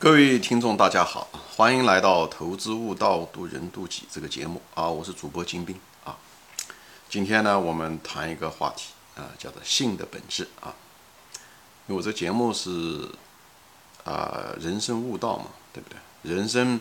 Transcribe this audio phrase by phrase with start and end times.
[0.00, 6.16] 各位听众，大家好，欢迎来到《投资悟道，渡人渡己》这个节目啊，我是主播金兵啊。
[7.10, 10.74] 今天呢，我们谈一个话题啊，叫做性的本质啊。
[11.86, 13.10] 因为我这节目是
[14.02, 15.98] 啊，人生悟道嘛，对不对？
[16.22, 16.80] 人生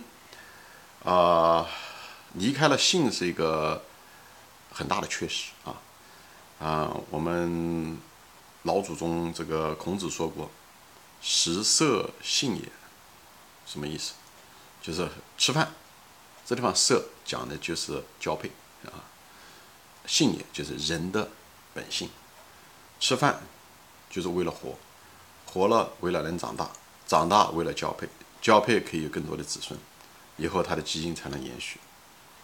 [1.04, 1.68] 啊，
[2.36, 3.84] 离开了性是一个
[4.72, 5.76] 很大的缺失啊
[6.66, 6.96] 啊。
[7.10, 7.98] 我们
[8.64, 10.50] 老祖宗这个孔子说过
[11.22, 12.62] ：“食色，性也。”
[13.72, 14.14] 什么意思？
[14.82, 15.72] 就是吃饭，
[16.46, 18.50] 这地方色讲的就是交配
[18.86, 19.06] 啊，
[20.08, 21.30] 性也就是人的
[21.74, 22.10] 本性。
[23.00, 23.42] 吃饭
[24.10, 24.76] 就是为了活，
[25.46, 26.72] 活了为了能长大，
[27.06, 28.08] 长大为了交配，
[28.42, 29.80] 交配可以有更多的子孙，
[30.38, 31.80] 以后它的基因才能延续。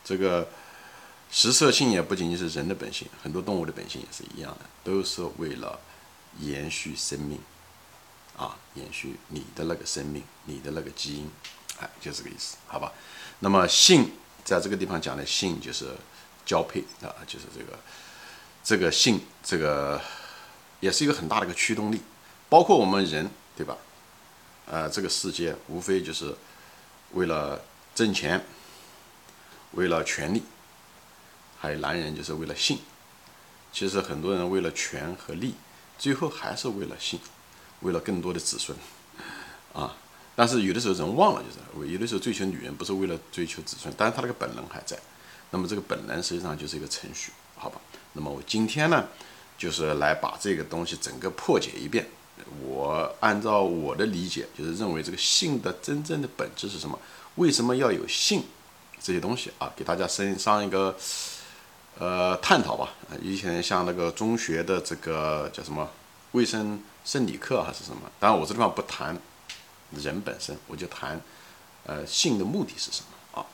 [0.04, 0.48] 这个
[1.32, 5.80] 食色性也不仅仅是人的本性，很多动物的本性也是一样的，都是为了
[6.40, 7.40] 延续生命。
[8.38, 11.30] 啊，延续你的那个生命，你的那个基因，
[11.80, 12.92] 哎，就这个意思，好吧？
[13.40, 14.12] 那么性
[14.44, 15.96] 在这个地方讲的性就是
[16.46, 17.80] 交配啊，就是这个
[18.64, 20.02] 这个性，这个
[20.80, 22.02] 也是一个很大的一个驱动力，
[22.50, 23.78] 包括我们人，对吧？
[24.68, 26.36] 呃，这个世界无非就是
[27.12, 27.62] 为了
[27.94, 28.44] 挣钱，
[29.72, 30.44] 为了权利，
[31.60, 32.80] 还有男人就是为了性。
[33.72, 35.54] 其实很多人为了权和利，
[36.00, 37.20] 最后还是为了性。
[37.86, 38.76] 为了更多的子孙，
[39.74, 39.96] 啊，
[40.36, 44.98] 但是有的时候人忘了，就是有的时候追求女人不是为了追求子孙，但是他那个本能还在。
[45.52, 47.80] 那么这个本能实际上就是一个程序，好吧？
[48.14, 49.06] 那么我今天呢，
[49.58, 52.08] 就是来把这个东西整个破解一遍。
[52.68, 57.00] 我按照我的理解，就是认为这个性的真正的本质是什么？
[57.36, 58.44] 为什么要有性
[59.00, 59.72] 这些东西啊？
[59.78, 60.98] 给大家上上一个
[61.98, 62.90] 呃探讨吧。
[63.22, 65.90] 以前像那个中学的这个叫什么
[66.36, 66.84] 卫生。
[67.06, 68.02] 生理课还是什么？
[68.20, 69.16] 当然，我这地方不谈
[69.92, 71.22] 人本身，我就谈，
[71.86, 73.46] 呃，性的目的是什么啊？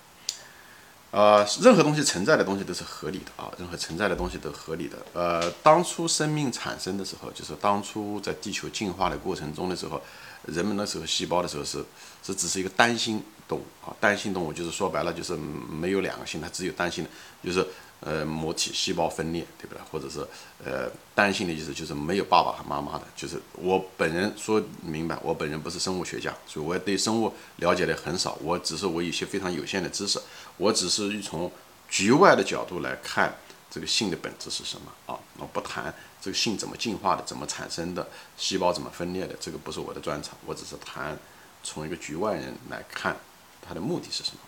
[1.11, 4.97] 呃，任何东西存在的东西都是合理的啊，任何存在的东西都合理的。
[5.11, 10.01] 呃，当初生命产生的时候，就是当初在地球进化的过程中的时候，
[10.47, 11.83] 人们那时候细胞的时候是
[12.23, 17.09] 是只是一个单性动物啊，单性动物就是说白了就是没有两个性，它只有单性的，
[17.43, 17.67] 就是。
[18.01, 19.81] 呃，母体细胞分裂，对不对？
[19.91, 20.19] 或者是
[20.65, 23.03] 呃，单性的意思就是没有爸爸和妈妈的。
[23.15, 28.37] 就是我本人说明白，我本人不是生物学家，所以我对生物了解的很少。
[28.41, 30.19] 我只是我有些非常有限的知识，
[30.57, 31.51] 我只是从
[31.87, 33.35] 局外的角度来看
[33.69, 35.19] 这个性的本质是什么啊？
[35.37, 40.35] 我不谈这个性怎么进化的，怎么产生的，细胞怎么分裂的，这个不是我的专长。
[40.47, 41.15] 我只是谈
[41.61, 43.15] 从一个局外人来看
[43.61, 44.39] 它的目的是什么。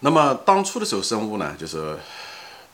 [0.00, 1.98] 那么当初的时候，生物呢，就是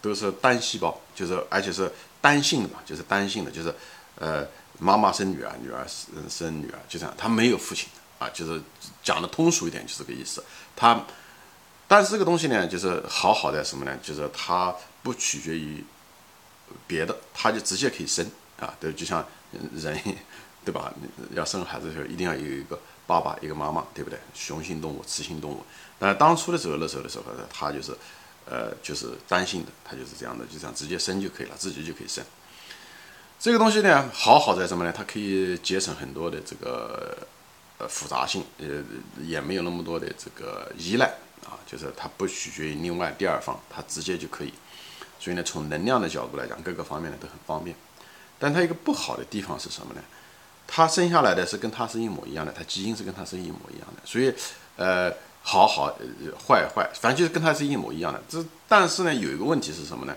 [0.03, 1.91] 都是单细胞，就是而且是
[2.21, 3.75] 单性的嘛，就是单性的，就是
[4.17, 4.47] 呃，
[4.79, 8.61] 妈妈生女儿，女儿生生女儿，就这样，他没有父亲啊，就是
[9.03, 10.45] 讲的通俗一点，就这个意思。
[10.77, 11.05] 他，
[11.89, 13.99] 但是这个东西呢，就是好好的什么呢？
[14.03, 15.85] 就是它不取决于
[16.87, 18.31] 别的，它就直接可以生
[18.61, 19.27] 啊，对，就像
[19.75, 19.99] 人，
[20.65, 20.93] 对吧？
[21.35, 24.19] 要生孩子的时候，一定要有一个爸爸，一个妈妈，对不对？
[24.33, 25.63] 雄性动物，雌性动物。
[25.99, 27.93] 但当初的时候，那时候的时候呢，他就是，
[28.47, 32.25] 呃，就是单性的，他就是这样的，就这样直接生就可以了，自己就可以生。
[33.39, 34.93] 这个东西呢，好好在什么呢？
[34.97, 37.17] 它可以节省很多的这个
[37.79, 38.83] 呃复杂性，呃，
[39.23, 41.07] 也没有那么多的这个依赖
[41.45, 44.55] 啊，就是它不取决于另外第二方，它直接就可以。
[45.21, 47.77] 所以呢，从能量的角度来讲，各个方面呢都很方便。
[48.39, 50.03] 但它一个不好的地方是什么呢？
[50.75, 54.35] 它生下来的是跟它是一模一样的，它基因是跟它是一模一样的，所以
[54.77, 55.13] 呃。
[55.47, 55.95] 好好，
[56.49, 58.19] 坏坏，反正就是跟它是一模一样的。
[58.27, 60.17] 这但是呢，有一个问题是什么呢？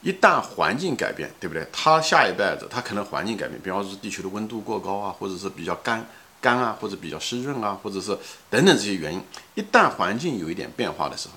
[0.00, 1.66] 一旦环境改变，对不对？
[1.72, 6.06] 它下一代子，它可能环境改变，比方说地球的温度过高啊，或者是比较干
[6.40, 8.16] 干啊，或者比较湿润啊，或者是
[8.48, 9.20] 等等这些原因。
[9.56, 11.34] 一旦环境有一点变化的时候，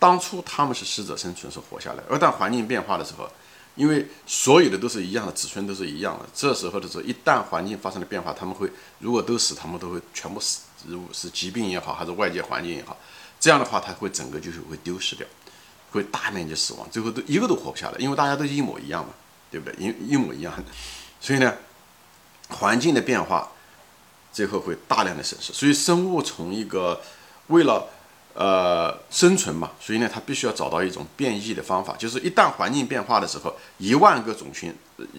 [0.00, 2.02] 当初他们是适者生存，是活下来。
[2.10, 3.30] 而当环境变化的时候，
[3.76, 10.60] 因为所有的都是一样的，子孙都是一样的，这时候的时候，一旦环境发生了变化，他们会如果都死，他们都会全部死。
[10.86, 12.98] 如果是疾病也好，还是外界环境也好，
[13.38, 15.26] 这样的话，它会整个就是会丢失掉，
[15.90, 19.12] 会大面积死亡，最后都一个都活不下来，因为大家都一模一样嘛，
[19.50, 19.76] 对不对？
[19.78, 20.64] 一一模一样的，
[21.20, 21.54] 所以呢，
[22.48, 23.52] 环境的变化，
[24.32, 25.52] 最后会大量的损失。
[25.52, 27.00] 所以生物从一个
[27.48, 27.88] 为了
[28.40, 34.74] 呃生存嘛，所以呢，它必须要找到一种变异的方法，就是一旦环境变化的时候，一万个种群，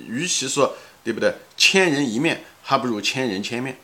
[0.07, 0.73] 与其说
[1.03, 3.77] 对不对，千人一面，还不如千人千面，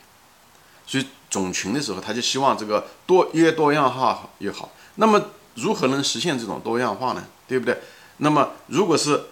[0.88, 1.06] 所以。
[1.30, 4.72] 种群的时候，他就希望这个多越多样化越好。
[4.96, 5.22] 那么
[5.56, 7.28] 如何能实现这种多样化呢？
[7.46, 7.78] 对不对？
[8.20, 9.26] 那么如果是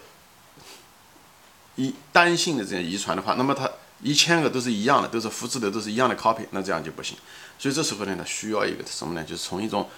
[1.78, 3.72] 一单性的这样遗传的话，那么它
[4.06, 7.18] 一千个都是一样的，都是复制的，都是一样的 copy，那这样就不行。
[7.58, 9.24] 所以这时候呢，它需要一个什么呢？
[9.24, 9.90] 就是从一种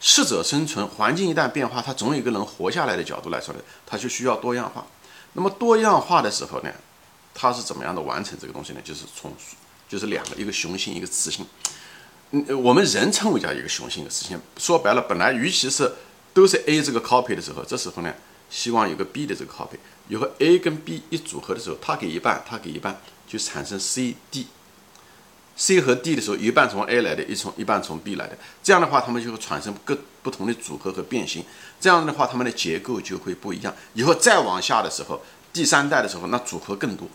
[0.00, 4.84] 适者生存，环境一旦变化，它总有一个人活下来的角度来说呢，它就需要多样化。
[5.32, 6.70] 那么多样化的时候呢，
[7.32, 8.80] 它是怎么样的完成这个东西呢？
[8.84, 9.32] 就是从
[9.88, 11.46] 就是两个，一个雄性，一个雌性。
[12.32, 14.38] 嗯，我们人称为叫一个雄性，一个雌性。
[14.58, 15.90] 说白了，本来尤其是
[16.34, 18.12] 都是 A 这个 copy 的时候，这时候呢，
[18.50, 19.78] 希望有个 B 的这个 copy。
[20.08, 24.46] 以后 A 跟 B 一组合的时候，它给一半，它给一半，就产生 C、D。
[25.56, 28.36] C 和 D 的时候，一半从 A 来的，一从一半从 B 来的。
[28.62, 31.44] 这样的话，它们就会产生各不同的组合和变形。
[31.80, 33.74] 这样的话，它们的结构就会不一样。
[33.94, 37.08] 以后再往下的时候，第三代的时候，那组合更多。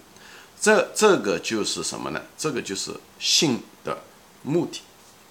[0.60, 2.22] 这这个就是什么呢？
[2.38, 4.02] 这个就是性的
[4.44, 4.82] 目的。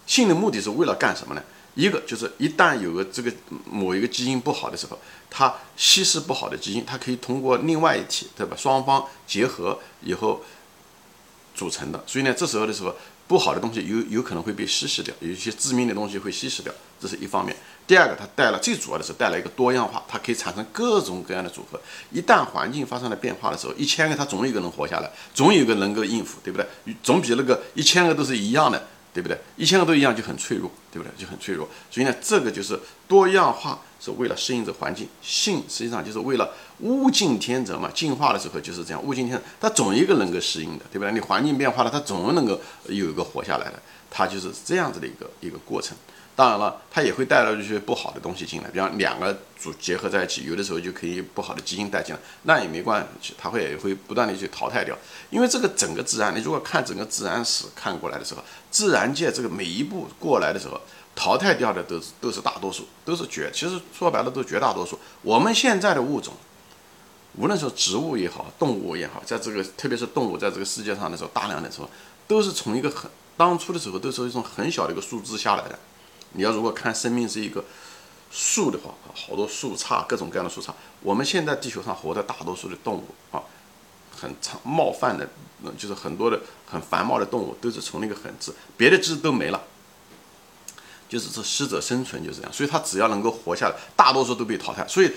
[0.07, 1.43] 性的目的是为了干什么呢？
[1.79, 3.33] 一个就是一旦有个这个
[3.65, 4.99] 某一个基因不好的时候，
[5.31, 8.57] 它稀释不好的基因，它可以通过另外一体，对吧？
[8.57, 10.43] 双方结合以后
[11.55, 12.03] 组成的。
[12.05, 12.93] 所以呢，这时候的时候，
[13.29, 17.55] 不好的东西有有可能会被稀释掉，有一些致命的东西会稀释掉，这是一方面。
[17.87, 21.81] 第二个，它带了最主要的是带来一个多样化，它可以产生各种各样的组合。
[22.11, 26.67] 一旦环境发生了变化的时候，一千个它总有一个能活下来，总有一个能够应付，对不对？
[27.05, 28.89] 总比那个一千个都是一样的。
[29.19, 29.37] 对不对？
[29.57, 31.11] 一千个都一样就很脆弱，对不对？
[31.19, 31.69] 就很脆弱。
[31.91, 32.79] 所以呢，这个就是
[33.09, 35.09] 多样化是为了适应这环境。
[35.21, 37.91] 性实际上就是为了物竞天择嘛。
[37.93, 41.11] 进化的时候就是这样，物竞天择，它总一个能够适应的，对不对？
[41.11, 45.97] 你环境变化了，它总能够有一个活下来的，它就是这样子的一个一个过程。
[46.39, 54.97] 当然了，它也会带来一些不好的东西进来，比方两个组结合在一起，有的时候就可以不好的基因带进来，那也没关系，它会也会不断的去淘汰掉。
[55.31, 60.81] 因为这个整个自然，你如果看整个自然史看过来的时候，自然界这个每一步过来的时候，
[61.17, 64.97] 淘汰掉的都是都是大多数，都是绝，其实说白了都是绝大多数。
[65.23, 66.35] 我们现在的物种，
[67.37, 71.91] 无论说植物也好，动物也好，在这个特别是动物在这个世界上的时候，大量的时候，
[72.29, 75.77] 都是从一个很当初的时候都是一种很小的一个数字下来的。
[76.33, 77.65] 你要如果看生命是一个
[78.31, 80.71] 树的话啊，好多树杈，各种各样的树杈。
[81.01, 83.43] 我们现在地球上活的大多数的动物啊，
[84.15, 85.29] 很长冒犯的，
[85.79, 89.63] 就是很多的很繁茂的动物都是从那个很字，别的字都没了，
[91.09, 92.53] 就是这适者生存就是这样。
[92.53, 94.87] 所以它只要能够活下来，大多数都被淘汰。
[94.87, 95.11] 所以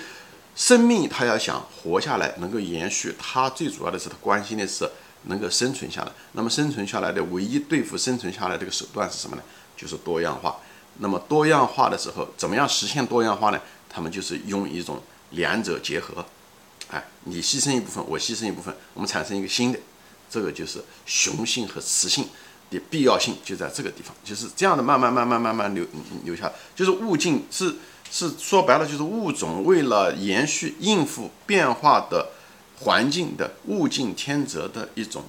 [0.56, 4.88] 生命它要想活下来，能够延续，它最主要的是它关心的是
[5.24, 6.12] 能够生存下来。
[6.32, 9.42] 那么生存下来的唯一对付生存下来这个手段是什么呢？
[9.76, 10.56] 就是多样化。
[10.98, 13.60] 那么多样化的时候，怎么样实现多样化呢？
[13.94, 15.02] 他们就是用一种
[15.32, 16.24] 两者结合，
[16.90, 19.78] 哎，你牺牲一部分，我牺牲一部分，我们产生一个新的，
[20.30, 22.26] 这个就是雄性和雌性
[22.70, 25.84] 的必要性就在这个地方，就是这样的慢慢慢慢慢慢留
[26.24, 27.76] 留下，就是物竞是
[28.10, 32.30] 是说白了就是物种为了延续应付变化的
[32.80, 35.24] 环境的物竞天择的一种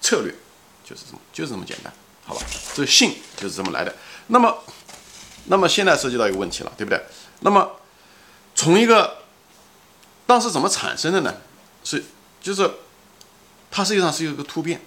[0.00, 0.34] 策略，
[0.82, 1.92] 就是这么就是这么简单，
[2.24, 2.40] 好吧？
[2.74, 3.94] 这个性就是这么来的，
[4.26, 4.58] 那么。
[5.46, 7.00] 那么现在涉及到一个问题了，对不对？
[7.40, 7.70] 那么
[8.54, 9.18] 从一个
[10.26, 11.34] 当时怎么产生的呢？
[11.82, 12.04] 是
[12.40, 12.70] 就是
[13.70, 14.80] 它实际上是一个突变，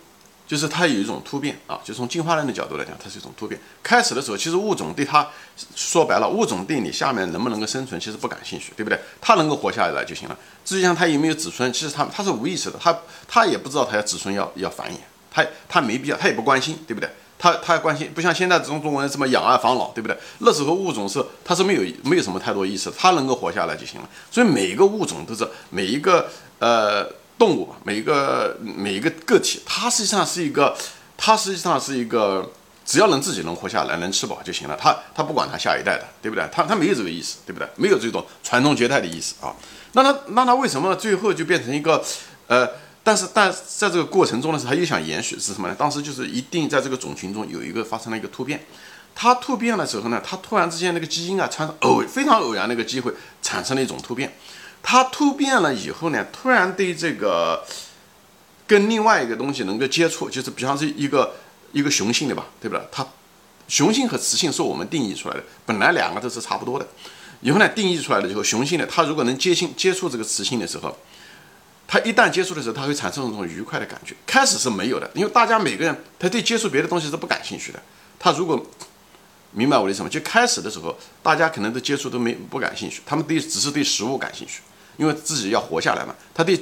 [0.48, 1.80] 就是它有一种突变啊。
[1.84, 3.60] 就从进化论的角度来讲，它是一种突变。
[3.82, 5.28] 开始的时候，其实物种对它
[5.76, 9.00] 说白了，物种对你下面能不能够生存，其实不感兴趣，对不对？
[9.20, 10.38] 它能够活下来就行了。
[10.64, 12.96] 至于像它有没有子孙，其实它它是无意识的，它
[13.28, 14.98] 它也不知道它要子孙要要繁衍，
[15.32, 17.10] 它它没必要，它也不关心，对不对？
[17.38, 20.18] 他他关心，不像现在这种中国人这么养儿防老，对不对？
[20.40, 24.10] 那时候物种是它是没有没有什么太多意思，它能够活下来就行了。
[24.32, 27.06] 所以每一个物种都是每一个呃
[27.38, 30.74] 动物，每一个每一个个体，它实际上是一个，
[31.18, 32.50] 它实际上是一个，
[32.86, 34.78] 只要能自己能活下来，能吃饱就行了。
[34.80, 36.48] 它它不管它下一代的，对不对？
[36.50, 37.68] 它它没有这个意思，对不对？
[37.76, 39.54] 没有这种传宗接代的意思啊。
[39.92, 42.02] 那它那它为什么最后就变成一个
[42.48, 42.70] 呃？
[43.06, 45.76] 但是，但在这个过程中的时候，他又想延续是什么呢？
[45.78, 48.66] 当时就是一定在这个种群中有一个发生了一个突变，
[49.14, 54.34] 它突变的时候呢，它突然之间那个基因啊，产生偶非常偶然的一个机会产生了一种突变，
[54.82, 57.66] 它突变了以后呢，突然对这个
[58.66, 61.36] 跟另外一个东西能够接触，就是比方是一个
[61.74, 62.88] 一个雄性的吧，对不对？
[62.90, 63.06] 它
[63.68, 66.88] 雄性和雌性是我们定义出来的，本来两个都是差不多的，
[67.42, 70.98] 以后呢定义出来了以后，雄性的它如果能接性接触这个雌性的时候。
[71.88, 74.16] 他一旦接触的时候，他会产生一种愉快的感觉。
[74.26, 77.82] 开始是没有的，因为大家每个人他对接触别的东西是不感兴趣的。
[78.18, 78.66] 他如果
[79.52, 80.10] 明白我的意思吗？
[80.10, 84.62] 就开始的时候，大家可能对接触都没不感兴趣，他们对只是对食物感兴趣，
[84.98, 86.16] 因为自己要活下来嘛。
[86.34, 86.60] 他对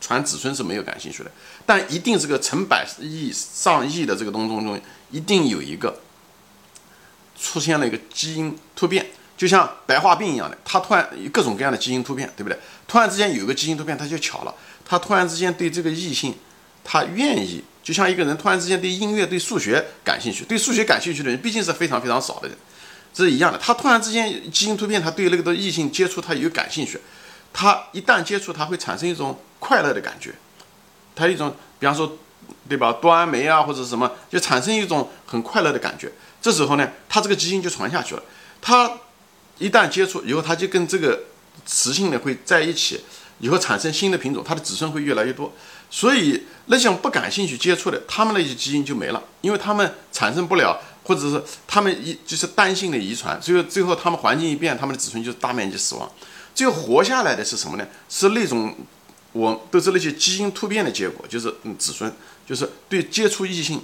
[0.00, 1.30] 传子孙是没有感兴趣的。
[1.64, 4.80] 但一定这个成百亿上亿的这个东东中，
[5.12, 6.00] 一定有一个
[7.38, 9.06] 出现了一个基因突变。
[9.36, 12.58] 就像白化病一样的，它突然各种各样的基因突变，对不对？
[12.86, 16.34] 突然之间有一个基因突变，它就巧了，它突然之间对这个异性，
[16.84, 22.56] 它愿意就像一个人突然之间对音乐、对数学感兴趣，对数学感兴趣的人毕竟是非常非常少的人，
[23.12, 23.58] 这是一样的。
[23.58, 27.00] 他突然之间基因突变，他对那个的异性接触他有感兴趣，
[27.52, 30.32] 他一旦接触，他会产生一种快乐的感觉，
[31.16, 32.16] 他一种比方说，
[32.68, 32.92] 对吧？
[33.00, 36.12] 端眉啊或者什么，就产生一种很快乐的感觉。
[36.40, 38.22] 这时候呢，他这个基因就传下去了。
[38.60, 38.90] 他
[39.62, 41.22] 一旦接触以后，它就跟这个
[41.64, 43.00] 雌性呢会在一起，
[43.38, 45.52] 以后产生新的品种，它的子孙会越来越多。
[45.88, 56.10] 所以那些不感兴趣接触的，他们那些基因就没了，因为他们产生不了，或者是他们一就是单性的遗传，所以最后他们环境一变，他们的子孙就大面积死亡。
[56.54, 57.86] 最后活下来的是什么呢？
[58.08, 58.74] 是那种
[59.32, 62.10] 我都是那些基因突变的结果，就是嗯子孙
[62.46, 63.82] 就是对接触异性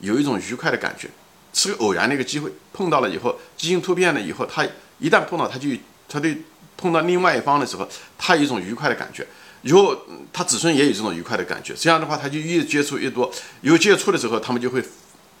[0.00, 1.08] 有一种愉快的感觉，
[1.52, 4.64] 是个偶然的一个机会碰到了以后，基因突变了以后，他
[5.00, 5.68] 一旦碰到他就
[6.08, 6.42] 他对
[6.76, 9.26] 碰到另外一方的时候，他有一种愉快的感觉。
[9.62, 9.94] 以后
[10.32, 13.30] 他子孙也有这种愉快的感觉，这样的话他就越接触越多，
[13.60, 14.82] 有接触的时候他们就会，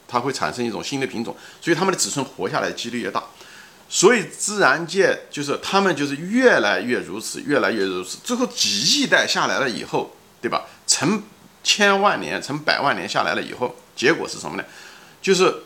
[0.06, 3.24] 他会产生一种新的品种，所以他们的子孙活下来几率越大。
[3.88, 10.66] 所以自然界就是他们就是越来越如此，越来越如此，最后几亿代下来了以后，对吧？
[10.86, 11.22] 成
[11.62, 14.64] 千万年、成百万年下来了以后，结果是什么呢？
[15.22, 15.62] 就是。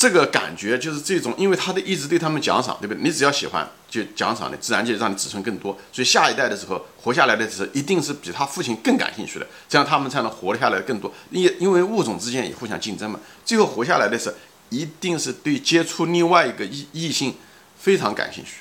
[0.00, 3.02] 这个感觉就是这种，因为他的一直对他们奖赏，对不对？
[3.02, 5.78] 你只要喜欢，就奖赏你，自然界让你子孙更多。
[5.92, 11.12] 所以下一代的时候活下来的时候，一定是比他父亲更感兴趣的，这样他们才能活下来更多。
[11.30, 14.34] 因因为物种之间也互相竞争嘛，最后活下来的是
[14.70, 17.34] 一定是对接触另外一个异异性
[17.78, 18.52] 非常感兴趣，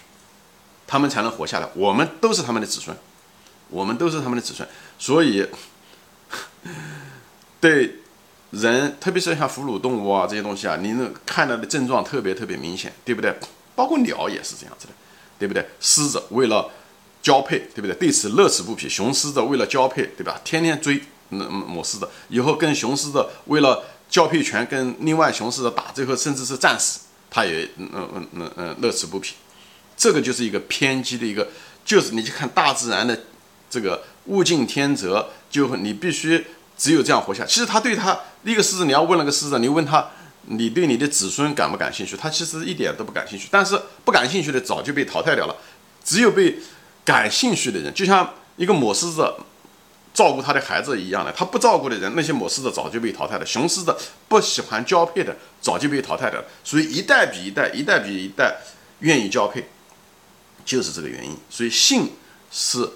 [0.85, 1.69] 他们才能活下来。
[1.73, 2.93] 我们都是他们的子孙，
[3.69, 4.67] 我们都是他们的子孙，
[4.97, 5.47] 所以
[7.61, 7.95] 对。
[8.51, 13.33] 人，特别是像哺乳动物啊这些东西啊，你那看到的症状特别特别明显，对不对？
[13.75, 14.93] 包括鸟也是这样子的，
[15.37, 15.63] 对不对？
[15.79, 16.69] 狮子为了
[17.21, 17.93] 交配，对不对？
[17.95, 18.89] 对此乐此不疲。
[18.89, 20.41] 雄狮子为了交配，对吧？
[20.43, 29.35] 天天追那母狮子，以后跟雄狮子为了交配权跟另外雄狮子打，最后甚至是战死，它也嗯嗯嗯嗯乐此不疲。
[29.95, 31.47] 这个就是一个偏激的一个，
[31.85, 33.17] 就是你去看大自然的
[33.69, 36.47] 这个物竞天择，就你必须。
[36.79, 37.45] 只有这样活下。
[37.45, 40.09] 其实他对他一个狮子，你要问那个狮子，你问他，
[40.43, 42.15] 你对你的子孙感不感兴趣？
[42.15, 43.49] 他其实一点都不感兴趣。
[43.51, 45.55] 但是不感兴趣的早就被淘汰掉了。
[46.05, 46.57] 只有被
[47.03, 49.31] 感兴趣的人，就像一个母狮子
[50.13, 53.45] 照顾他的孩子一样的，他不照顾的人，那些母狮子早就被淘汰了。
[53.45, 53.95] 雄狮子
[54.27, 56.45] 不喜欢交配的，早就被淘汰掉了。
[56.63, 58.57] 所以一代比一代，一代比一代
[58.99, 59.69] 愿意交配，
[60.65, 61.37] 就是这个原因。
[61.49, 62.13] 所以性
[62.49, 62.89] 是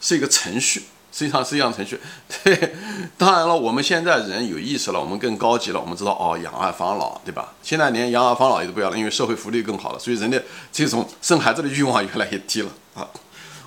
[0.00, 0.84] 是一个程序。
[1.20, 2.00] 实际上是一样程序，
[2.42, 2.74] 对，
[3.18, 7.52] 当然了，我们现在人有意识了，我们更高级了，我们知道哦，养儿防老，对吧？
[7.62, 13.06] 现在连养儿防老也都不要了，因为社会福利更好了，所以人的这种生孩子的欲望越来越低了啊！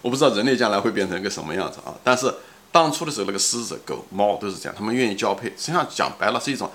[0.01, 1.93] 我不知道人类将来会变成一个什么样子啊！
[2.03, 2.33] 但是
[2.71, 5.49] 当初的时候，那个狮子、狗、猫都是这样，他们愿意交配。
[5.49, 6.71] 实际上讲白了，是一种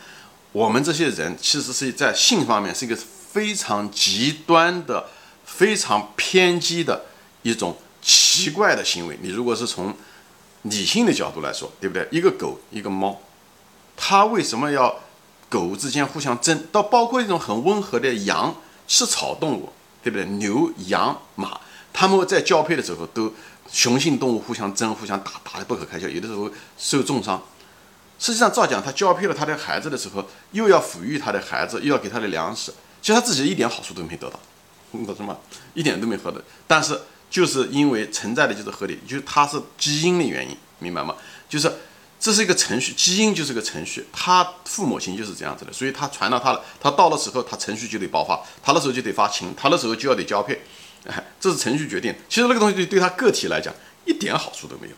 [0.53, 5.07] 我们这些人其实是在性方面是一个非常极端的、
[5.45, 7.07] 非常偏激的
[7.43, 9.19] 一种奇怪的行为。
[9.21, 9.93] 你如果是从
[10.63, 12.07] 理性的角度来说，对不对？
[12.11, 13.21] 一个狗，一个猫，
[13.97, 14.97] 它为什么要
[15.49, 16.67] 狗之间互相争？
[16.73, 18.55] 到包括一种很温和的羊，
[18.87, 19.73] 吃草动物，
[20.03, 20.27] 对不对？
[20.27, 21.61] 牛、羊、马，
[21.93, 23.33] 它们在交配的时候都
[23.71, 27.41] 雄性动物互相争、互相打，打得不可开交，有的时候受重伤。
[28.19, 34.41] 实际上，照讲，它交配了它的孩子的时候，又要抚育它的孩子，又要给它的粮食，其实它自己一点好处都没得到，
[34.91, 35.39] 懂什么？
[35.75, 36.43] 一点都没获得。
[36.67, 37.01] 但是。
[37.31, 41.15] 就是因为存在的就是合理，就是它是基因的原因，明白吗？
[41.49, 41.71] 就是
[42.19, 50.61] 这是一个程序，基因就是个程序，它父母亲就是这样子的，所以它传到他了，它到了时候，它程序就得爆发，它的时候就得发情，它的时候就要得交配，
[51.07, 52.15] 哎， 这是程序决定。
[52.29, 53.73] 其实那个东西对对他个体来讲
[54.05, 54.95] 一点好处都没有，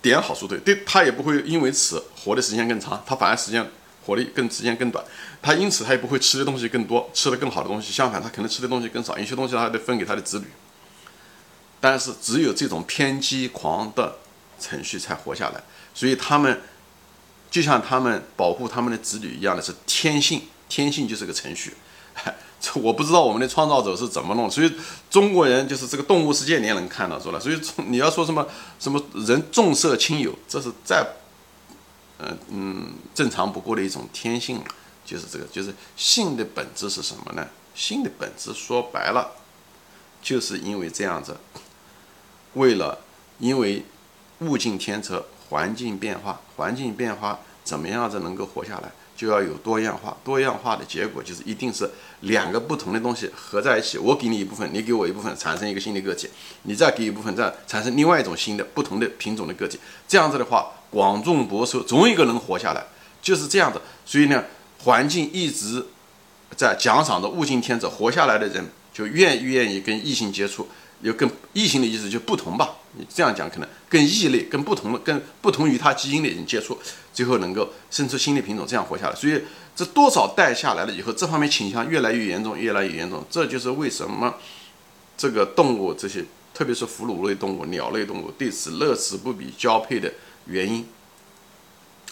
[0.00, 3.68] 点好处对，对他也不会因为此活的时间更长，他反而时间
[4.06, 5.04] 活的更时间更短，
[5.42, 10.46] 他因此他也不会吃的东西更多，吃的更好的东西，相反他可能吃的东西更少，有些东西他还得分给他的子女。
[11.82, 14.18] 但是只有这种偏激狂的
[14.60, 15.60] 程序才活下来，
[15.92, 16.62] 所以他们
[17.50, 21.74] 就像他们保护他们的子女一样的是天性，天性就是个程序。
[22.60, 24.72] 这我不知道我们的创造者是怎么弄，所以
[25.10, 27.40] 中国人就是这个动物世界你也能看到出来。
[27.40, 28.46] 所以你要说什么
[28.78, 31.04] 什么人重色轻友，这是再
[32.20, 34.62] 嗯嗯正常不过的一种天性，
[35.04, 37.44] 就是这个，就是性的本质是什么呢？
[37.74, 39.32] 性的本质说白了，
[40.22, 41.36] 就是因为这样子。
[42.54, 42.98] 为了，
[43.38, 43.84] 因为
[44.40, 50.16] 物竞天择，环境变化，环境变化怎么样子能够活下来，就要有多样化。
[50.24, 51.88] 多样化的结果就是一定是
[52.20, 56.28] 两个不同的东西合在一起，我给你一部分，你给我一部分，产生一个新的个体，
[56.62, 59.78] 你再给一部分，再产生另外一种新的不同的品种的个体。
[60.08, 62.84] 这样子的话，广种博收，总有一个能活下来，
[63.22, 63.80] 就是这样的。
[64.04, 64.44] 所以呢，
[64.80, 65.86] 环境一直
[66.56, 70.68] 在奖赏着物竞天择，活下来的人就愿意愿意跟异性接触，
[71.02, 72.76] 有跟异性的意思就不同吧。
[72.94, 76.78] 你这样讲可能跟异类、跟不同的、跟不同于它基因的人接触，
[77.12, 79.14] 最后能够生出新的品种，这样活下来。
[79.14, 79.42] 所以
[79.74, 83.24] 这多少代下来了以后，这方面倾向越来越严重，越来越严重。
[83.30, 84.34] 这就是为什么
[85.16, 90.12] 这个动物这些，特别是哺乳类动物、鸟类动物对此乐此不疲交配的
[90.46, 90.86] 原因，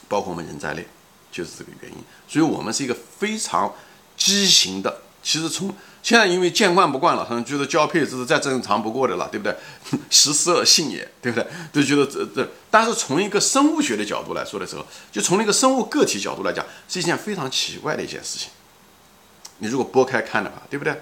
[0.08, 0.86] 包括我们人在内，
[1.30, 1.98] 就是这个原因。
[2.26, 3.70] 所以我们是一个非常
[4.16, 5.02] 畸形的。
[5.22, 9.54] 其实从现在因为见惯不惯了，可能觉得交配这是再正常不过的了，对不对？
[10.08, 11.46] 食色性也，对不对？
[11.72, 18.48] 都觉得这这，但是从一个生物学的角度来说的时候，就从一个生物个体角度来讲，是一件非常奇怪的一件事情。
[19.58, 21.00] 你如果拨开看的话，对不对？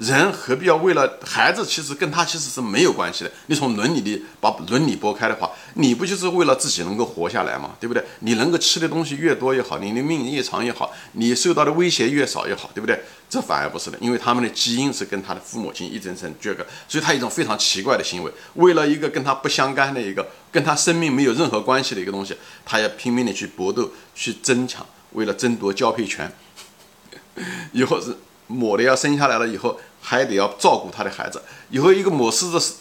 [0.00, 1.62] 人何必要为了孩子？
[1.66, 3.30] 其实跟他其实是没有关系的。
[3.48, 7.72] 你从伦理的把伦理拨开的话，你不就是为了自己能够活下来吗？
[7.78, 8.02] 对不对？
[8.20, 12.98] 你能够吃的东西越多越好，你的命越长越好，你受到的威胁越少越好，对不对？
[13.28, 26.32] 这反而不是的，因为他们的基因是跟他的父母亲一层层这个，所以他一种非常奇怪的行为，为了一个跟他不相干的一个跟他生命没有任何关系的一个东西，他要拼命的去搏斗去争抢，为了争夺交配权，
[27.72, 28.16] 以后是
[28.46, 29.78] 母的要生下来了以后。
[30.00, 31.42] 还得要照顾他的孩子。
[31.70, 32.76] 以后一个母狮子，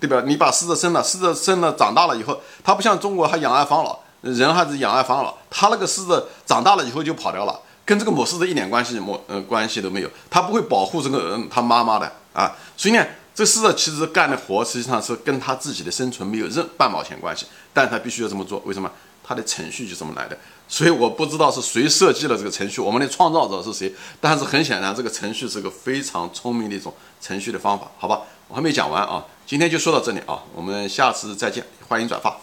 [0.00, 0.22] 对吧？
[0.26, 5.34] 你把狮子生了，狮子生了长大了以后，它不像中国还养儿防老，人还是养儿防老。
[5.50, 10.10] 它那个狮子长大了以后就跑掉了，跟这个母狮子一点关系母呃关系都没有。
[10.30, 12.56] 它不会保护这个嗯它妈妈的啊。
[12.76, 18.60] 所以呢，这狮子其实干的活实际上是跟它自己的生存没有任半毛钱关系，但它必须要这么做。
[18.64, 18.90] 为什么？
[19.24, 20.36] 它的程序就这么来的。
[20.72, 23.92] 所以我不知道是谁设计了这个程序，我们的创造者是谁？
[24.22, 28.22] 但是很显然，这个程序是个非常聪明的一种程序的方法，好吧？
[28.48, 32.41] 我还没讲完啊，今天就说到这里啊，我们下次再见，欢迎转发。